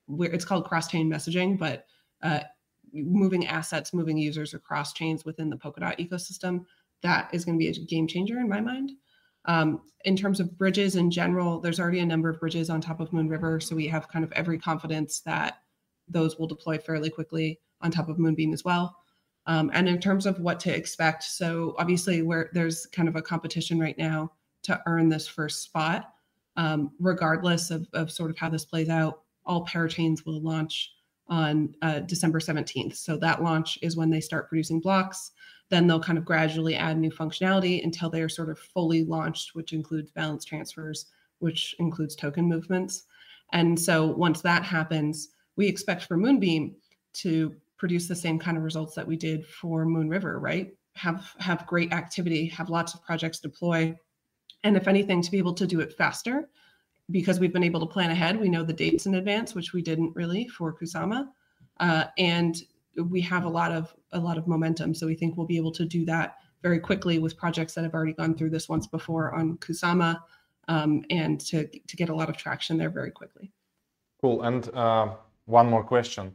it's 0.09 0.45
called 0.45 0.65
cross 0.65 0.89
chain 0.89 1.11
messaging, 1.11 1.59
but 1.59 1.87
uh, 2.23 2.41
moving 2.93 3.47
assets, 3.47 3.93
moving 3.93 4.17
users 4.17 4.55
across 4.55 4.93
chains 4.93 5.25
within 5.25 5.51
the 5.51 5.57
Polkadot 5.57 5.99
ecosystem. 5.99 6.65
That 7.03 7.29
is 7.33 7.45
going 7.45 7.59
to 7.59 7.63
be 7.63 7.69
a 7.69 7.85
game 7.85 8.07
changer 8.07 8.39
in 8.39 8.49
my 8.49 8.61
mind. 8.61 8.93
Um, 9.47 9.83
in 10.05 10.17
terms 10.17 10.41
of 10.41 10.57
bridges 10.57 10.97
in 10.97 11.11
general, 11.11 11.61
there's 11.61 11.81
already 11.81 12.01
a 12.01 12.07
number 12.07 12.31
of 12.31 12.41
bridges 12.41 12.71
on 12.71 12.81
top 12.81 13.01
of 13.01 13.11
Moonriver, 13.11 13.63
so 13.63 13.77
we 13.77 13.87
have 13.89 14.09
kind 14.09 14.25
of 14.25 14.33
every 14.33 14.59
confidence 14.59 15.21
that 15.21 15.59
those 16.09 16.39
will 16.39 16.47
deploy 16.47 16.79
fairly 16.79 17.11
quickly 17.11 17.61
on 17.81 17.91
top 17.91 18.09
of 18.09 18.19
Moonbeam 18.19 18.53
as 18.53 18.65
well. 18.65 18.97
Um, 19.47 19.71
and 19.75 19.89
in 19.89 20.01
terms 20.01 20.25
of 20.25 20.41
what 20.41 20.61
to 20.61 20.75
expect, 20.75 21.25
so 21.25 21.75
obviously 21.79 22.23
where 22.23 22.51
there's 22.55 22.87
kind 22.87 23.09
of 23.09 23.17
a 23.17 23.23
competition 23.23 23.79
right 23.79 23.97
now 23.99 24.33
to 24.63 24.81
earn 24.87 25.09
this 25.11 25.29
first 25.29 25.63
spot, 25.63 26.15
um, 26.57 26.93
regardless 26.99 27.71
of, 27.71 27.87
of 27.93 28.11
sort 28.11 28.31
of 28.31 28.39
how 28.39 28.49
this 28.49 28.65
plays 28.65 28.89
out, 28.89 29.24
all 29.47 29.67
parachains 29.67 30.25
will 30.25 30.41
launch 30.41 30.93
on 31.29 31.75
uh, 31.83 32.01
December 32.01 32.39
17th. 32.39 32.97
So 32.97 33.17
that 33.17 33.43
launch 33.43 33.79
is 33.83 33.97
when 33.97 34.11
they 34.11 34.21
start 34.21 34.49
producing 34.49 34.81
blocks. 34.81 35.33
Then 35.71 35.87
they'll 35.87 36.01
kind 36.01 36.19
of 36.19 36.25
gradually 36.25 36.77
add 36.77 36.99
new 36.99 37.11
functionality 37.11 37.83
until 37.83 38.11
they 38.11 38.21
are 38.21 38.29
sort 38.29 38.51
of 38.51 38.59
fully 38.59 39.05
launched, 39.05 39.55
which 39.55 39.73
includes 39.73 40.11
balance 40.11 40.45
transfers, 40.45 41.07
which 41.39 41.75
includes 41.79 42.15
token 42.15 42.47
movements. 42.47 43.05
And 43.53 43.79
so 43.79 44.07
once 44.07 44.43
that 44.43 44.65
happens, 44.65 45.31
we 45.57 45.67
expect 45.67 46.05
for 46.05 46.17
Moonbeam 46.17 46.75
to 47.15 47.55
produce 47.77 48.09
the 48.09 48.15
same 48.15 48.39
kind 48.39 48.57
of 48.57 48.63
results 48.63 48.95
that 48.95 49.07
we 49.07 49.17
did 49.17 49.47
for 49.47 49.87
Moonriver, 49.87 50.41
right? 50.41 50.75
Have 50.95 51.35
have 51.39 51.67
great 51.67 51.93
activity, 51.93 52.47
have 52.47 52.71
lots 52.71 52.95
of 52.95 53.03
projects 53.03 53.41
deploy, 53.41 53.97
and 54.63 54.77
if 54.77 54.89
anything, 54.89 55.23
to 55.23 55.31
be 55.31 55.39
able 55.39 55.55
to 55.55 55.67
do 55.67 55.81
it 55.81 55.93
faster 55.93 56.49
because 57.11 57.39
we've 57.39 57.53
been 57.53 57.65
able 57.65 57.81
to 57.81 57.87
plan 57.87 58.11
ahead. 58.11 58.41
We 58.41 58.49
know 58.49 58.63
the 58.63 58.73
dates 58.73 59.07
in 59.07 59.15
advance, 59.15 59.55
which 59.55 59.73
we 59.73 59.83
didn't 59.83 60.15
really 60.15 60.49
for 60.49 60.73
Kusama, 60.73 61.29
uh, 61.81 62.05
and 62.19 62.57
we 62.97 63.21
have 63.23 63.45
a 63.45 63.49
lot 63.49 63.73
of 63.73 63.95
a 64.13 64.19
lot 64.19 64.39
of 64.39 64.47
momentum. 64.47 64.95
So 64.95 65.07
we 65.07 65.15
think 65.15 65.37
we'll 65.37 65.47
be 65.47 65.57
able 65.57 65.73
to 65.73 65.85
do 65.85 66.05
that 66.07 66.37
very 66.63 66.79
quickly 66.79 67.19
with 67.19 67.37
projects 67.37 67.75
that 67.75 67.85
have 67.85 67.95
already 67.95 68.15
gone 68.15 68.35
through 68.35 68.51
this 68.51 68.69
once 68.69 68.87
before 68.87 69.35
on 69.35 69.59
Kusama, 69.59 70.21
um, 70.69 71.05
and 71.11 71.41
to 71.41 71.67
to 71.67 71.97
get 71.97 72.09
a 72.09 72.15
lot 72.15 72.29
of 72.29 72.37
traction 72.37 72.79
there 72.79 72.91
very 72.91 73.11
quickly. 73.11 73.53
Cool. 74.21 74.43
And 74.43 74.69
uh, 74.75 75.09
one 75.45 75.69
more 75.69 75.85
question 75.85 76.33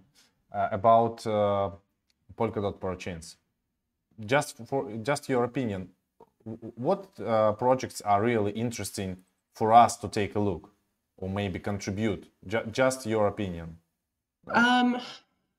uh, 0.53 0.69
about 0.71 1.25
uh, 1.25 1.71
Polkadot 2.37 2.79
parachains. 2.79 3.37
Just 4.25 4.57
for 4.67 4.91
just 5.01 5.29
your 5.29 5.45
opinion, 5.45 5.89
what 6.75 7.07
uh, 7.19 7.53
projects 7.53 8.01
are 8.01 8.21
really 8.21 8.51
interesting 8.51 9.17
for 9.59 9.73
us 9.73 9.97
to 9.97 10.07
take 10.07 10.35
a 10.35 10.39
look 10.49 10.71
or 11.17 11.29
maybe 11.29 11.59
contribute? 11.59 12.23
J- 12.47 12.69
just 12.71 13.05
your 13.05 13.27
opinion. 13.27 13.77
Um, 14.61 14.97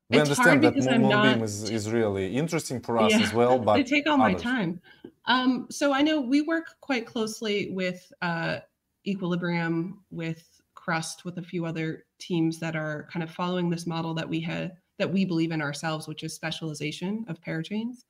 we 0.08 0.18
it's 0.18 0.30
understand 0.30 0.64
that 0.64 0.74
Moonbeam 0.74 1.08
not- 1.10 1.42
is, 1.42 1.70
is 1.70 1.90
really 1.90 2.34
interesting 2.42 2.80
for 2.80 2.98
us 2.98 3.12
Yeah, 3.12 3.20
as 3.20 3.32
well, 3.34 3.58
but 3.66 3.74
they 3.76 3.84
take 3.84 4.08
all 4.08 4.16
my 4.16 4.34
time. 4.34 4.80
Um, 5.26 5.66
so 5.70 5.92
I 5.92 6.00
know 6.02 6.20
we 6.20 6.40
work 6.40 6.66
quite 6.80 7.06
closely 7.06 7.70
with 7.70 8.00
uh, 8.22 8.60
Equilibrium, 9.06 10.02
with 10.10 10.42
Crust, 10.74 11.24
with 11.26 11.36
a 11.38 11.42
few 11.42 11.66
other 11.66 12.06
teams 12.18 12.58
that 12.58 12.74
are 12.74 13.06
kind 13.12 13.22
of 13.22 13.30
following 13.30 13.68
this 13.68 13.86
model 13.86 14.14
that 14.14 14.28
we 14.28 14.40
had 14.40 14.72
that 14.98 15.12
we 15.12 15.24
believe 15.24 15.52
in 15.52 15.62
ourselves, 15.62 16.08
which 16.08 16.22
is 16.22 16.34
specialization 16.34 17.24
of 17.28 17.40
parachains. 17.42 18.04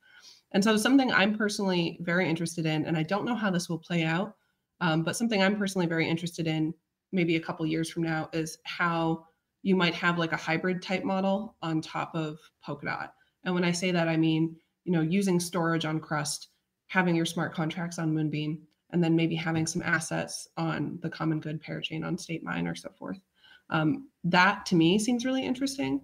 And 0.53 0.63
so 0.63 0.75
something 0.77 1.11
I'm 1.11 1.37
personally 1.37 1.97
very 2.01 2.29
interested 2.29 2.65
in, 2.65 2.85
and 2.85 2.97
I 2.97 3.03
don't 3.03 3.25
know 3.25 3.35
how 3.35 3.51
this 3.51 3.69
will 3.69 3.77
play 3.77 4.03
out, 4.03 4.35
um, 4.81 5.03
but 5.03 5.15
something 5.15 5.41
I'm 5.41 5.57
personally 5.57 5.87
very 5.87 6.09
interested 6.09 6.47
in, 6.47 6.73
maybe 7.11 7.35
a 7.35 7.41
couple 7.41 7.65
years 7.65 7.89
from 7.89 8.03
now, 8.03 8.29
is 8.33 8.57
how 8.63 9.25
you 9.63 9.75
might 9.75 9.93
have 9.93 10.17
like 10.17 10.33
a 10.33 10.37
hybrid 10.37 10.81
type 10.81 11.03
model 11.03 11.55
on 11.61 11.81
top 11.81 12.15
of 12.15 12.39
Polkadot. 12.67 13.09
And 13.43 13.53
when 13.53 13.63
I 13.63 13.71
say 13.71 13.91
that, 13.91 14.07
I 14.07 14.17
mean, 14.17 14.55
you 14.83 14.91
know, 14.91 15.01
using 15.01 15.39
storage 15.39 15.85
on 15.85 15.99
Crust, 15.99 16.49
having 16.87 17.15
your 17.15 17.25
smart 17.25 17.53
contracts 17.53 17.99
on 17.99 18.13
Moonbeam, 18.13 18.59
and 18.91 19.03
then 19.03 19.15
maybe 19.15 19.35
having 19.35 19.67
some 19.67 19.83
assets 19.83 20.47
on 20.57 20.99
the 21.01 21.09
common 21.09 21.39
good 21.39 21.63
parachain 21.63 22.05
on 22.05 22.17
StateMine 22.17 22.69
or 22.69 22.75
so 22.75 22.89
forth. 22.97 23.19
Um, 23.69 24.09
that 24.25 24.65
to 24.67 24.75
me 24.75 24.99
seems 24.99 25.25
really 25.25 25.45
interesting. 25.45 26.01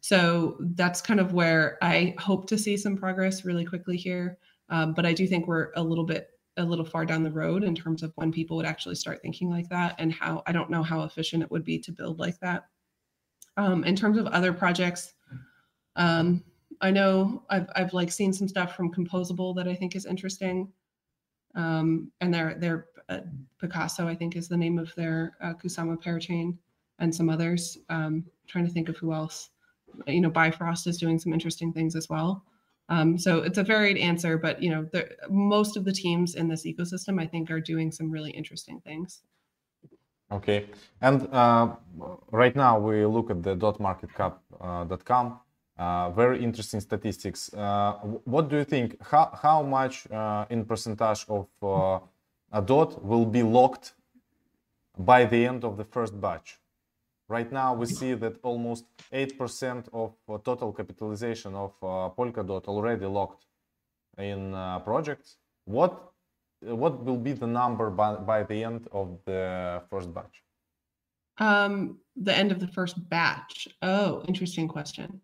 So 0.00 0.56
that's 0.60 1.00
kind 1.00 1.20
of 1.20 1.32
where 1.32 1.78
I 1.80 2.14
hope 2.18 2.48
to 2.48 2.58
see 2.58 2.76
some 2.76 2.96
progress 2.96 3.44
really 3.44 3.64
quickly 3.64 3.96
here. 3.96 4.38
Um, 4.68 4.94
but 4.94 5.06
I 5.06 5.12
do 5.12 5.26
think 5.26 5.46
we're 5.46 5.70
a 5.76 5.82
little 5.82 6.04
bit 6.04 6.28
a 6.56 6.64
little 6.64 6.84
far 6.84 7.04
down 7.04 7.22
the 7.22 7.30
road 7.30 7.64
in 7.64 7.74
terms 7.74 8.02
of 8.02 8.12
when 8.16 8.32
people 8.32 8.56
would 8.56 8.66
actually 8.66 8.94
start 8.94 9.20
thinking 9.20 9.50
like 9.50 9.68
that 9.68 9.94
and 9.98 10.12
how 10.12 10.42
I 10.46 10.52
don't 10.52 10.70
know 10.70 10.82
how 10.82 11.02
efficient 11.02 11.42
it 11.42 11.50
would 11.50 11.64
be 11.64 11.78
to 11.80 11.92
build 11.92 12.18
like 12.18 12.38
that. 12.40 12.66
Um, 13.56 13.84
in 13.84 13.96
terms 13.96 14.18
of 14.18 14.26
other 14.26 14.52
projects, 14.52 15.14
um, 15.96 16.42
I 16.80 16.90
know 16.90 17.42
I've 17.50 17.68
I've 17.74 17.94
like 17.94 18.10
seen 18.10 18.32
some 18.32 18.48
stuff 18.48 18.76
from 18.76 18.92
Composable 18.92 19.54
that 19.56 19.68
I 19.68 19.74
think 19.74 19.96
is 19.96 20.06
interesting. 20.06 20.72
Um, 21.54 22.12
and 22.20 22.32
their 22.32 22.54
their 22.54 22.86
uh, 23.08 23.20
Picasso, 23.60 24.06
I 24.06 24.14
think, 24.14 24.36
is 24.36 24.48
the 24.48 24.56
name 24.56 24.78
of 24.78 24.94
their 24.94 25.36
uh, 25.40 25.54
Kusama 25.54 26.02
parachain, 26.02 26.56
and 26.98 27.14
some 27.14 27.30
others. 27.30 27.78
Um, 27.88 28.24
trying 28.46 28.66
to 28.66 28.72
think 28.72 28.88
of 28.88 28.96
who 28.96 29.12
else. 29.12 29.50
You 30.06 30.20
know, 30.20 30.30
Bifrost 30.30 30.86
is 30.86 30.98
doing 30.98 31.18
some 31.18 31.32
interesting 31.32 31.72
things 31.72 31.96
as 31.96 32.08
well. 32.08 32.44
Um, 32.88 33.18
so 33.18 33.38
it's 33.38 33.58
a 33.58 33.64
varied 33.64 33.96
answer, 33.96 34.38
but 34.38 34.62
you 34.62 34.70
know, 34.70 34.88
most 35.28 35.76
of 35.76 35.84
the 35.84 35.92
teams 35.92 36.34
in 36.34 36.48
this 36.48 36.64
ecosystem, 36.64 37.20
I 37.20 37.26
think, 37.26 37.50
are 37.50 37.60
doing 37.60 37.90
some 37.90 38.10
really 38.10 38.30
interesting 38.30 38.80
things. 38.80 39.22
Okay, 40.30 40.66
and 41.00 41.28
uh, 41.32 41.76
right 42.32 42.54
now 42.56 42.78
we 42.78 43.04
look 43.06 43.30
at 43.30 43.42
the 43.42 43.56
dotmarketcap.com. 43.56 45.40
Uh, 45.78 46.10
very 46.10 46.42
interesting 46.42 46.80
statistics. 46.80 47.52
Uh, 47.52 47.92
what 48.24 48.48
do 48.48 48.56
you 48.56 48.64
think? 48.64 48.96
How 49.02 49.30
how 49.42 49.62
much 49.62 50.10
uh, 50.10 50.46
in 50.48 50.64
percentage 50.64 51.26
of 51.28 51.46
uh, 51.62 52.00
a 52.52 52.62
dot 52.62 53.04
will 53.04 53.26
be 53.26 53.42
locked 53.42 53.92
by 54.98 55.26
the 55.26 55.46
end 55.46 55.64
of 55.64 55.76
the 55.76 55.84
first 55.84 56.18
batch? 56.20 56.58
Right 57.28 57.50
now 57.50 57.74
we 57.74 57.86
see 57.86 58.14
that 58.14 58.38
almost 58.42 58.84
eight 59.12 59.36
percent 59.36 59.88
of 59.92 60.14
uh, 60.28 60.38
total 60.38 60.72
capitalization 60.72 61.54
of 61.54 61.72
uh, 61.82 62.10
Polkadot 62.16 62.64
already 62.66 63.06
locked 63.06 63.46
in 64.18 64.54
uh, 64.54 64.78
projects. 64.80 65.38
What 65.64 66.12
what 66.60 67.04
will 67.04 67.18
be 67.18 67.32
the 67.32 67.46
number 67.46 67.90
by, 67.90 68.14
by 68.14 68.42
the 68.44 68.64
end 68.64 68.88
of 68.92 69.18
the 69.24 69.82
first 69.90 70.14
batch? 70.14 70.42
Um, 71.38 71.98
the 72.16 72.34
end 72.34 72.50
of 72.50 72.60
the 72.60 72.68
first 72.68 73.08
batch. 73.10 73.68
Oh, 73.82 74.22
interesting 74.26 74.68
question. 74.68 75.20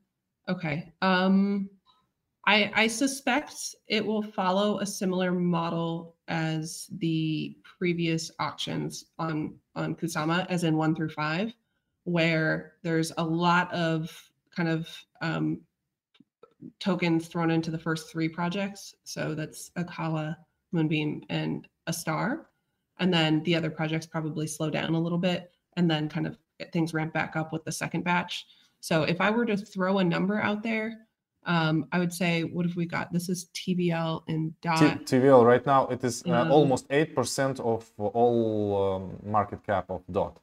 Okay. 0.49 0.93
Um, 1.01 1.71
I 2.47 2.71
I 2.75 2.87
suspect 2.89 3.55
it 3.87 4.05
will 4.05 4.23
follow 4.23 4.81
a 4.81 4.87
similar 4.87 5.31
model 5.31 6.17
as 6.29 6.89
the 6.99 7.57
previous 7.79 8.31
auctions 8.41 9.07
on 9.19 9.55
on 9.77 9.95
Kusama, 9.95 10.47
as 10.51 10.65
in 10.65 10.77
one 10.77 10.95
through 10.95 11.11
five, 11.11 11.55
where 12.05 12.75
there's 12.83 13.13
a 13.17 13.25
lot 13.25 13.73
of 13.73 14.11
kind 14.55 14.69
of 14.69 14.89
um, 15.21 15.61
tokens 16.79 17.29
thrown 17.29 17.51
into 17.51 17.71
the 17.71 17.79
first 17.79 18.11
three 18.11 18.29
projects. 18.29 18.95
So 19.05 19.35
that's 19.35 19.71
Acala, 19.77 20.37
Moonbeam, 20.73 21.23
and 21.29 21.67
Astar. 21.89 22.45
And 22.99 23.13
then 23.13 23.43
the 23.45 23.55
other 23.55 23.71
projects 23.71 24.07
probably 24.07 24.47
slow 24.47 24.71
down 24.71 24.95
a 24.95 25.01
little 25.01 25.19
bit 25.19 25.51
and 25.77 25.91
then 25.91 26.09
kind 26.09 26.27
of 26.27 26.37
get 26.59 26.73
things 26.73 26.95
ramp 26.95 27.13
back 27.13 27.37
up 27.37 27.53
with 27.53 27.65
the 27.65 27.73
second 27.73 28.05
batch. 28.05 28.47
So 28.81 29.05
if 29.05 29.21
I 29.21 29.31
were 29.31 29.47
to 29.47 29.57
throw 29.57 29.99
a 29.99 30.05
number 30.05 30.41
out 30.41 30.63
there, 30.63 31.07
um, 31.45 31.87
I 31.91 31.99
would 31.99 32.13
say, 32.13 32.43
what 32.43 32.67
have 32.67 32.77
we 32.77 32.87
got? 32.87 33.13
This 33.13 33.29
is 33.29 33.47
TVL 33.55 34.23
in 34.29 34.51
T- 34.63 34.69
dot. 34.69 35.05
TVL 35.05 35.45
right 35.45 35.65
now 35.67 35.89
it 35.89 36.05
is 36.05 36.23
uh, 36.27 36.33
Um, 36.33 36.53
almost 36.53 36.87
eight 36.91 37.15
percent 37.17 37.59
of 37.59 37.91
all 37.99 38.95
um, 38.95 39.19
market 39.25 39.65
cap 39.65 39.91
of 39.91 40.03
DOT. 40.11 40.39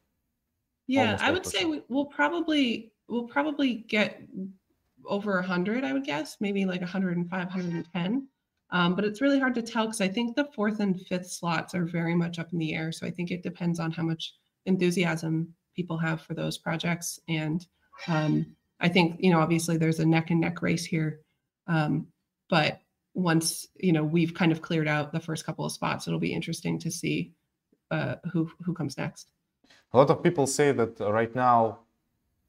Yeah, 0.89 1.17
I 1.21 1.29
would 1.29 1.45
say 1.45 1.65
we, 1.65 1.83
we'll 1.87 2.05
probably 2.05 2.91
we'll 3.07 3.27
probably 3.27 3.75
get 3.75 4.21
over 5.05 5.33
100, 5.35 5.83
I 5.83 5.93
would 5.93 6.03
guess, 6.03 6.37
maybe 6.39 6.65
like 6.65 6.81
105, 6.81 7.29
110. 7.29 8.27
Um, 8.71 8.95
but 8.95 9.05
it's 9.05 9.21
really 9.21 9.39
hard 9.39 9.55
to 9.55 9.61
tell 9.61 9.85
because 9.85 10.01
I 10.01 10.07
think 10.07 10.35
the 10.35 10.49
fourth 10.55 10.79
and 10.79 10.99
fifth 11.01 11.31
slots 11.31 11.75
are 11.75 11.85
very 11.85 12.15
much 12.15 12.39
up 12.39 12.53
in 12.53 12.59
the 12.59 12.75
air. 12.75 12.91
So 12.91 13.05
I 13.05 13.11
think 13.11 13.29
it 13.29 13.43
depends 13.43 13.79
on 13.79 13.91
how 13.91 14.03
much 14.03 14.33
enthusiasm 14.65 15.53
people 15.75 15.97
have 15.97 16.21
for 16.21 16.33
those 16.33 16.57
projects. 16.57 17.19
And 17.27 17.65
um, 18.07 18.55
I 18.79 18.89
think, 18.89 19.17
you 19.19 19.31
know, 19.31 19.39
obviously 19.39 19.77
there's 19.77 19.99
a 19.99 20.05
neck 20.05 20.31
and 20.31 20.41
neck 20.41 20.61
race 20.61 20.85
here. 20.85 21.21
Um, 21.67 22.07
but 22.49 22.81
once, 23.13 23.67
you 23.75 23.91
know, 23.91 24.03
we've 24.03 24.33
kind 24.33 24.51
of 24.51 24.61
cleared 24.61 24.87
out 24.87 25.11
the 25.11 25.19
first 25.19 25.45
couple 25.45 25.65
of 25.65 25.71
spots, 25.71 26.07
it'll 26.07 26.19
be 26.19 26.33
interesting 26.33 26.79
to 26.79 26.91
see 26.91 27.33
uh, 27.91 28.15
who 28.31 28.49
who 28.63 28.73
comes 28.73 28.97
next. 28.97 29.31
A 29.93 29.97
lot 29.97 30.09
of 30.09 30.21
people 30.21 30.45
say 30.47 30.71
that 30.71 30.99
right 30.99 31.33
now, 31.35 31.79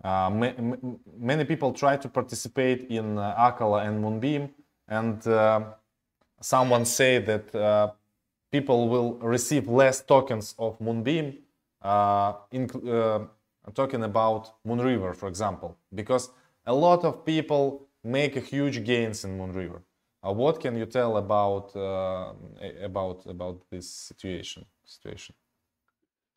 uh, 0.05 0.31
ma- 0.31 0.77
many 1.19 1.45
people 1.45 1.73
try 1.73 1.97
to 1.97 2.09
participate 2.09 2.85
in 2.91 3.19
uh, 3.19 3.35
Acala 3.37 3.87
and 3.87 4.03
Moonbeam, 4.03 4.51
and 4.89 5.27
uh, 5.27 5.61
someone 6.41 6.85
say 6.85 7.19
that 7.19 7.55
uh, 7.55 7.91
people 8.51 8.89
will 8.89 9.15
receive 9.19 9.69
less 9.69 10.01
tokens 10.03 10.55
of 10.59 10.81
Moonbeam, 10.81 11.39
uh, 11.83 12.33
uh, 12.53 13.21
talking 13.75 14.05
about 14.05 14.55
Moonriver, 14.67 15.15
for 15.15 15.29
example, 15.29 15.77
because 15.95 16.31
a 16.67 16.75
lot 16.75 17.05
of 17.05 17.25
people 17.25 17.87
make 18.05 18.35
huge 18.37 18.85
gains 18.85 19.25
in 19.25 19.39
Moonriver. 19.39 19.81
What 20.23 20.61
can 20.61 20.77
you 20.77 20.85
tell 20.85 21.17
about 21.17 21.75
about 22.83 23.25
about 23.27 23.63
this 23.71 23.89
situation? 23.89 24.67
Situation. 24.85 25.35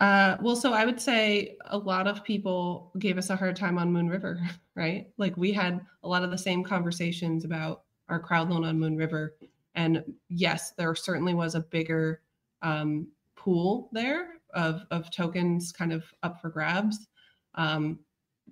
Uh, 0.04 0.36
well, 0.42 0.58
so 0.58 0.74
I 0.74 0.84
would 0.84 1.00
say 1.00 1.56
a 1.68 1.78
lot 1.78 2.08
of 2.08 2.26
people 2.26 2.92
gave 3.00 3.18
us 3.18 3.30
a 3.30 3.38
hard 3.38 3.56
time 3.56 3.78
on 3.78 3.90
Moonriver, 3.90 4.38
right? 4.76 5.08
Like 5.18 5.38
we 5.38 5.54
had 5.54 5.80
a 6.04 6.10
lot 6.10 6.26
of 6.26 6.30
the 6.30 6.38
same 6.38 6.62
conversations 6.62 7.46
about 7.46 7.84
our 8.10 8.20
crowd 8.20 8.50
loan 8.50 8.66
on 8.66 8.78
Moonriver. 8.78 9.30
And 9.76 10.04
yes, 10.28 10.72
there 10.72 10.94
certainly 10.94 11.34
was 11.34 11.56
a 11.56 11.62
bigger 11.62 12.22
um, 12.64 13.08
pool 13.38 13.88
there 13.94 14.42
of, 14.54 14.82
of 14.92 15.10
tokens 15.10 15.72
kind 15.72 15.94
of 15.94 16.04
up 16.22 16.42
for 16.42 16.50
grabs. 16.50 17.08
Um, 17.56 17.98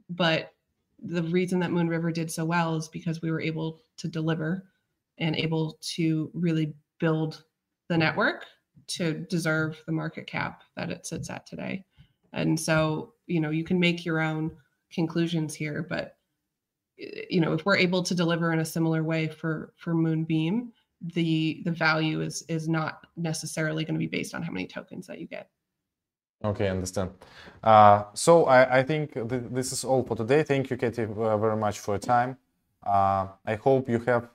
but 0.10 0.54
the 1.04 1.24
reason 1.24 1.60
that 1.60 1.72
Moonriver 1.72 2.14
did 2.14 2.32
so 2.32 2.46
well 2.46 2.78
is 2.78 2.88
because 2.88 3.22
we 3.22 3.30
were 3.30 3.42
able 3.42 3.82
to 3.98 4.08
deliver 4.08 4.70
and 5.18 5.36
able 5.36 5.78
to 5.96 6.32
really 6.34 6.74
build 6.98 7.44
the 7.90 7.98
network 7.98 8.46
to 8.88 9.14
deserve 9.14 9.82
the 9.86 9.92
market 9.92 10.28
cap 10.28 10.64
that 10.76 10.90
it 10.90 11.06
sits 11.06 11.30
at 11.30 11.46
today. 11.46 11.86
And 12.34 12.60
so, 12.60 13.14
you 13.28 13.40
know, 13.40 13.50
you 13.50 13.64
can 13.64 13.80
make 13.80 14.06
your 14.06 14.20
own 14.20 14.52
conclusions 14.92 15.54
here, 15.54 15.86
but 15.88 16.18
you 16.98 17.42
know, 17.42 17.54
if 17.54 17.66
we're 17.66 17.78
able 17.78 18.04
to 18.04 18.14
deliver 18.14 18.54
in 18.54 18.60
a 18.60 18.66
similar 18.66 19.04
way 19.04 19.28
for 19.28 19.74
for 19.76 19.94
Moonbeam, 19.94 20.72
the 21.14 21.62
the 21.66 21.72
value 21.72 22.22
is 22.22 22.44
is 22.48 22.68
not 22.68 23.08
necessarily 23.18 23.84
going 23.84 23.96
to 23.96 24.00
be 24.00 24.08
based 24.08 24.36
on 24.36 24.44
how 24.44 24.52
many 24.52 24.68
tokens 24.68 25.08
that 25.08 25.20
you 25.20 25.28
get. 25.28 25.50
Okay, 26.44 26.70
understand. 26.70 27.12
Uh, 27.64 28.04
so 28.14 28.46
I, 28.46 28.80
I 28.80 28.84
think 28.84 29.14
th 29.14 29.44
this 29.52 29.72
is 29.72 29.84
all 29.84 30.04
for 30.04 30.16
today. 30.16 30.44
Thank 30.44 30.70
you, 30.70 30.78
Katie, 30.78 31.04
uh, 31.04 31.38
very 31.38 31.58
much 31.58 31.80
for 31.80 31.94
your 31.94 32.00
time. 32.00 32.38
Uh, 32.86 33.28
I 33.46 33.56
hope 33.56 33.90
you 33.90 34.00
have 34.00 34.30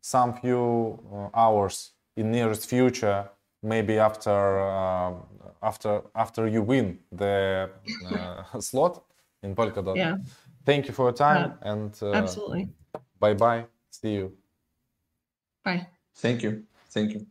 some 0.00 0.34
few 0.34 0.98
uh, 1.12 1.28
hours 1.34 1.92
in 2.16 2.30
nearest 2.30 2.68
future, 2.68 3.30
maybe 3.62 3.98
after 3.98 4.60
uh, 4.60 5.14
after 5.62 6.02
after 6.14 6.46
you 6.46 6.62
win 6.62 6.98
the 7.12 7.70
uh, 8.06 8.60
slot 8.60 9.04
in 9.42 9.54
Polkadot. 9.54 9.96
Yeah. 9.96 10.16
Thank 10.64 10.86
you 10.86 10.94
for 10.94 11.06
your 11.06 11.12
time 11.12 11.58
and 11.62 11.92
Absolutely. 12.02 12.68
bye 13.18 13.34
bye. 13.34 13.66
See 13.90 14.14
you. 14.14 14.36
Bye. 15.64 15.86
Thank 16.14 16.42
you. 16.42 16.64
Thank 16.90 17.12
you. 17.12 17.26